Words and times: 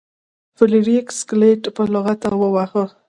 فلیریک 0.57 1.07
سکلیټ 1.19 1.61
په 1.75 1.83
لغته 1.93 2.29
وواهه. 2.39 2.83